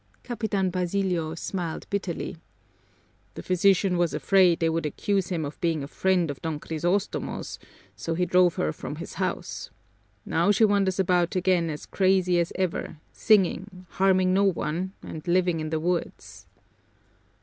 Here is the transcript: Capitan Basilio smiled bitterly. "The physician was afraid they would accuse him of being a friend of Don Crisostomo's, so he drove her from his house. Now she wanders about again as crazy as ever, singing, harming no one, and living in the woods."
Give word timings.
Capitan 0.23 0.71
Basilio 0.71 1.35
smiled 1.35 1.85
bitterly. 1.91 2.37
"The 3.35 3.43
physician 3.43 3.99
was 3.99 4.15
afraid 4.15 4.57
they 4.59 4.67
would 4.67 4.87
accuse 4.87 5.27
him 5.29 5.45
of 5.45 5.61
being 5.61 5.83
a 5.83 5.87
friend 5.87 6.31
of 6.31 6.41
Don 6.41 6.59
Crisostomo's, 6.59 7.59
so 7.95 8.15
he 8.15 8.25
drove 8.25 8.55
her 8.55 8.73
from 8.73 8.95
his 8.95 9.13
house. 9.21 9.69
Now 10.25 10.49
she 10.49 10.65
wanders 10.65 10.99
about 10.99 11.35
again 11.35 11.69
as 11.69 11.85
crazy 11.85 12.39
as 12.39 12.51
ever, 12.55 12.97
singing, 13.13 13.85
harming 13.91 14.33
no 14.33 14.43
one, 14.45 14.93
and 15.03 15.21
living 15.27 15.59
in 15.59 15.69
the 15.69 15.79
woods." 15.79 16.47